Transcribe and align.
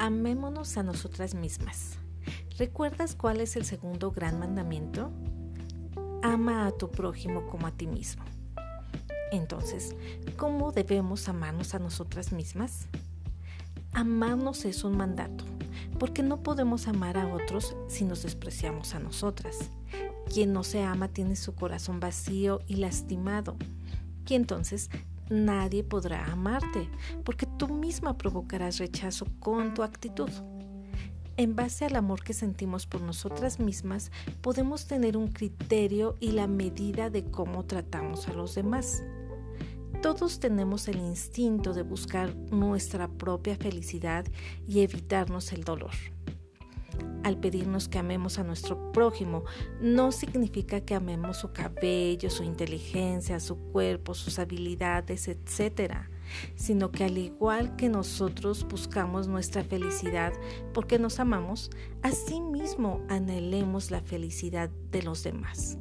Amémonos 0.00 0.78
a 0.78 0.82
nosotras 0.82 1.34
mismas. 1.34 1.98
¿Recuerdas 2.56 3.14
cuál 3.14 3.38
es 3.42 3.54
el 3.56 3.66
segundo 3.66 4.10
gran 4.10 4.38
mandamiento? 4.38 5.12
Ama 6.22 6.66
a 6.66 6.72
tu 6.72 6.90
prójimo 6.90 7.46
como 7.48 7.66
a 7.66 7.72
ti 7.72 7.86
mismo. 7.86 8.24
Entonces, 9.30 9.94
¿cómo 10.38 10.72
debemos 10.72 11.28
amarnos 11.28 11.74
a 11.74 11.80
nosotras 11.80 12.32
mismas? 12.32 12.86
Amarnos 13.92 14.64
es 14.64 14.84
un 14.84 14.96
mandato, 14.96 15.44
porque 15.98 16.22
no 16.22 16.42
podemos 16.42 16.88
amar 16.88 17.18
a 17.18 17.34
otros 17.34 17.76
si 17.86 18.06
nos 18.06 18.22
despreciamos 18.22 18.94
a 18.94 19.00
nosotras. 19.00 19.58
Quien 20.32 20.54
no 20.54 20.64
se 20.64 20.82
ama 20.82 21.08
tiene 21.08 21.36
su 21.36 21.54
corazón 21.54 22.00
vacío 22.00 22.62
y 22.66 22.76
lastimado, 22.76 23.58
y 24.26 24.34
entonces 24.34 24.88
nadie 25.30 25.84
podrá 25.84 26.26
amarte, 26.26 26.90
porque 27.24 27.46
tú 27.58 27.68
misma 27.68 28.18
provocarás 28.18 28.78
rechazo 28.78 29.26
con 29.38 29.72
tu 29.72 29.82
actitud. 29.82 30.30
En 31.36 31.56
base 31.56 31.86
al 31.86 31.96
amor 31.96 32.22
que 32.22 32.34
sentimos 32.34 32.86
por 32.86 33.00
nosotras 33.00 33.60
mismas, 33.60 34.12
podemos 34.42 34.86
tener 34.86 35.16
un 35.16 35.28
criterio 35.28 36.16
y 36.20 36.32
la 36.32 36.46
medida 36.46 37.08
de 37.08 37.24
cómo 37.24 37.64
tratamos 37.64 38.28
a 38.28 38.34
los 38.34 38.54
demás. 38.54 39.02
Todos 40.02 40.40
tenemos 40.40 40.88
el 40.88 40.96
instinto 40.96 41.72
de 41.72 41.82
buscar 41.82 42.34
nuestra 42.50 43.08
propia 43.08 43.56
felicidad 43.56 44.26
y 44.68 44.80
evitarnos 44.80 45.52
el 45.52 45.64
dolor. 45.64 45.92
Al 47.22 47.36
pedirnos 47.36 47.88
que 47.88 47.98
amemos 47.98 48.38
a 48.38 48.44
nuestro 48.44 48.92
prójimo, 48.92 49.44
no 49.80 50.10
significa 50.10 50.80
que 50.80 50.94
amemos 50.94 51.38
su 51.38 51.52
cabello, 51.52 52.30
su 52.30 52.42
inteligencia, 52.44 53.40
su 53.40 53.56
cuerpo, 53.56 54.14
sus 54.14 54.38
habilidades, 54.38 55.28
etc., 55.28 55.92
sino 56.54 56.90
que 56.92 57.04
al 57.04 57.18
igual 57.18 57.76
que 57.76 57.88
nosotros 57.88 58.66
buscamos 58.66 59.28
nuestra 59.28 59.64
felicidad 59.64 60.32
porque 60.72 60.98
nos 60.98 61.20
amamos, 61.20 61.70
asimismo 62.02 63.04
anhelemos 63.08 63.90
la 63.90 64.00
felicidad 64.00 64.70
de 64.90 65.02
los 65.02 65.22
demás, 65.22 65.76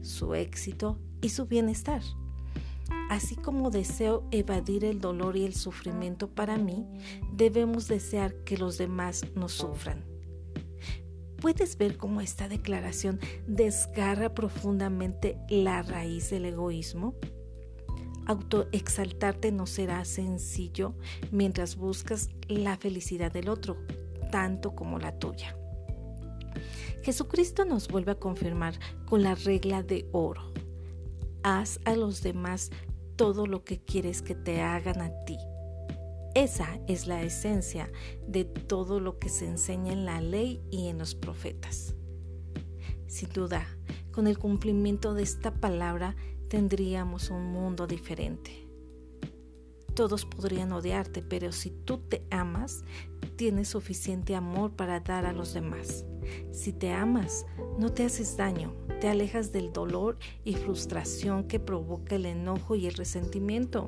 su 0.00 0.34
éxito 0.34 0.98
y 1.20 1.28
su 1.28 1.46
bienestar. 1.46 2.02
Así 3.08 3.36
como 3.36 3.70
deseo 3.70 4.26
evadir 4.30 4.84
el 4.84 5.00
dolor 5.00 5.36
y 5.36 5.44
el 5.44 5.54
sufrimiento 5.54 6.28
para 6.28 6.56
mí, 6.56 6.86
debemos 7.32 7.86
desear 7.86 8.34
que 8.44 8.56
los 8.56 8.78
demás 8.78 9.24
no 9.34 9.48
sufran. 9.48 10.11
¿Puedes 11.42 11.76
ver 11.76 11.98
cómo 11.98 12.20
esta 12.20 12.48
declaración 12.48 13.20
desgarra 13.46 14.32
profundamente 14.32 15.36
la 15.50 15.82
raíz 15.82 16.30
del 16.30 16.46
egoísmo? 16.46 17.14
Autoexaltarte 18.26 19.52
no 19.52 19.66
será 19.66 20.04
sencillo 20.04 20.94
mientras 21.32 21.76
buscas 21.76 22.30
la 22.48 22.78
felicidad 22.78 23.32
del 23.32 23.48
otro, 23.48 23.76
tanto 24.30 24.74
como 24.74 24.98
la 24.98 25.18
tuya. 25.18 25.56
Jesucristo 27.02 27.64
nos 27.64 27.88
vuelve 27.88 28.12
a 28.12 28.20
confirmar 28.20 28.78
con 29.04 29.24
la 29.24 29.34
regla 29.34 29.82
de 29.82 30.08
oro 30.12 30.52
haz 31.42 31.80
a 31.84 31.94
los 31.96 32.22
demás 32.22 32.70
todo 33.16 33.46
lo 33.46 33.64
que 33.64 33.80
quieres 33.80 34.22
que 34.22 34.34
te 34.34 34.60
hagan 34.60 35.00
a 35.00 35.10
ti. 35.24 35.36
Esa 36.34 36.80
es 36.88 37.06
la 37.06 37.22
esencia 37.22 37.90
de 38.26 38.44
todo 38.44 39.00
lo 39.00 39.18
que 39.18 39.28
se 39.28 39.46
enseña 39.46 39.92
en 39.92 40.06
la 40.06 40.20
ley 40.22 40.62
y 40.70 40.88
en 40.88 40.98
los 40.98 41.14
profetas. 41.14 41.94
Sin 43.06 43.28
duda, 43.30 43.66
con 44.12 44.26
el 44.26 44.38
cumplimiento 44.38 45.12
de 45.12 45.22
esta 45.22 45.52
palabra 45.52 46.16
tendríamos 46.48 47.28
un 47.28 47.52
mundo 47.52 47.86
diferente. 47.86 48.66
Todos 49.94 50.24
podrían 50.24 50.72
odiarte, 50.72 51.20
pero 51.20 51.52
si 51.52 51.68
tú 51.70 51.98
te 51.98 52.26
amas, 52.30 52.82
tienes 53.36 53.68
suficiente 53.68 54.34
amor 54.34 54.74
para 54.74 55.00
dar 55.00 55.26
a 55.26 55.34
los 55.34 55.52
demás. 55.52 56.06
Si 56.50 56.72
te 56.72 56.92
amas, 56.92 57.44
no 57.78 57.92
te 57.92 58.04
haces 58.04 58.38
daño, 58.38 58.74
te 59.02 59.08
alejas 59.08 59.52
del 59.52 59.70
dolor 59.70 60.16
y 60.44 60.54
frustración 60.54 61.46
que 61.46 61.60
provoca 61.60 62.16
el 62.16 62.24
enojo 62.24 62.74
y 62.74 62.86
el 62.86 62.94
resentimiento. 62.94 63.86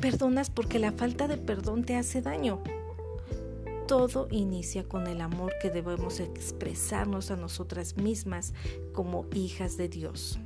Perdonas 0.00 0.48
porque 0.48 0.78
la 0.78 0.92
falta 0.92 1.26
de 1.26 1.36
perdón 1.36 1.82
te 1.82 1.96
hace 1.96 2.22
daño. 2.22 2.62
Todo 3.88 4.28
inicia 4.30 4.84
con 4.84 5.08
el 5.08 5.20
amor 5.20 5.54
que 5.60 5.70
debemos 5.70 6.20
expresarnos 6.20 7.32
a 7.32 7.36
nosotras 7.36 7.96
mismas 7.96 8.54
como 8.92 9.26
hijas 9.34 9.76
de 9.76 9.88
Dios. 9.88 10.38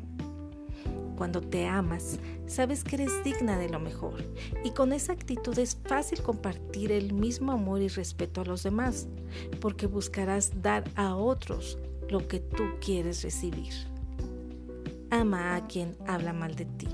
Cuando 1.18 1.42
te 1.42 1.66
amas, 1.66 2.18
sabes 2.46 2.82
que 2.82 2.96
eres 2.96 3.22
digna 3.24 3.58
de 3.58 3.68
lo 3.68 3.78
mejor 3.78 4.24
y 4.64 4.70
con 4.70 4.94
esa 4.94 5.12
actitud 5.12 5.58
es 5.58 5.76
fácil 5.84 6.22
compartir 6.22 6.90
el 6.90 7.12
mismo 7.12 7.52
amor 7.52 7.82
y 7.82 7.88
respeto 7.88 8.40
a 8.40 8.46
los 8.46 8.62
demás, 8.62 9.06
porque 9.60 9.86
buscarás 9.86 10.62
dar 10.62 10.84
a 10.94 11.14
otros 11.14 11.78
lo 12.08 12.26
que 12.26 12.40
tú 12.40 12.64
quieres 12.80 13.22
recibir. 13.22 13.74
Ama 15.10 15.56
a 15.56 15.66
quien 15.66 15.94
habla 16.06 16.32
mal 16.32 16.54
de 16.54 16.64
ti 16.64 16.88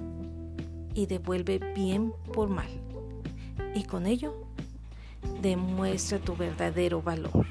y 0.98 1.06
devuelve 1.06 1.60
bien 1.76 2.12
por 2.34 2.48
mal. 2.48 2.69
Y 3.72 3.84
con 3.84 4.06
ello, 4.06 4.34
demuestra 5.41 6.19
tu 6.19 6.34
verdadero 6.34 7.00
valor. 7.00 7.47